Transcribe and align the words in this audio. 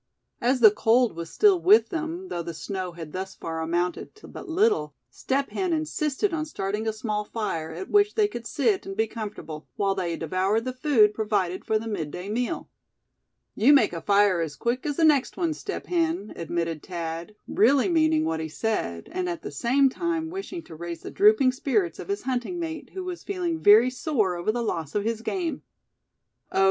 As 0.41 0.61
the 0.61 0.71
cold 0.71 1.15
was 1.15 1.29
still 1.29 1.61
with 1.61 1.89
them, 1.89 2.29
though 2.29 2.41
the 2.41 2.55
snow 2.55 2.93
had 2.93 3.13
thus 3.13 3.35
far 3.35 3.61
amounted 3.61 4.15
to 4.15 4.27
but 4.27 4.49
little, 4.49 4.95
Step 5.11 5.51
Hen 5.51 5.73
insisted 5.73 6.33
on 6.33 6.43
starting 6.47 6.87
a 6.87 6.91
small 6.91 7.23
fire, 7.23 7.71
at 7.71 7.87
which 7.87 8.15
they 8.15 8.27
could 8.27 8.47
sit, 8.47 8.87
and 8.87 8.97
be 8.97 9.05
comfortable, 9.05 9.67
while 9.75 9.93
they 9.93 10.17
devoured 10.17 10.65
the 10.65 10.73
food 10.73 11.13
provided 11.13 11.63
for 11.63 11.77
the 11.77 11.87
midday 11.87 12.29
meal. 12.29 12.67
"You 13.53 13.73
make 13.73 13.93
a 13.93 14.01
fire 14.01 14.41
as 14.41 14.55
quick 14.55 14.87
as 14.87 14.97
the 14.97 15.03
next 15.03 15.37
one, 15.37 15.53
Step 15.53 15.85
Hen," 15.85 16.33
admitted 16.35 16.81
Thad, 16.81 17.35
really 17.47 17.87
meaning 17.87 18.25
what 18.25 18.39
he 18.39 18.49
said, 18.49 19.07
and 19.11 19.29
at 19.29 19.43
the 19.43 19.51
same 19.51 19.87
time 19.87 20.31
wishing 20.31 20.63
to 20.63 20.75
raise 20.75 21.01
the 21.03 21.11
drooping 21.11 21.51
spirits 21.51 21.99
of 21.99 22.07
his 22.07 22.23
hunting 22.23 22.57
mate, 22.59 22.89
who 22.95 23.03
was 23.03 23.23
feeling 23.23 23.59
very 23.61 23.91
sore 23.91 24.35
over 24.35 24.51
the 24.51 24.63
loss 24.63 24.95
of 24.95 25.03
his 25.03 25.21
game. 25.21 25.61
"Oh! 26.51 26.59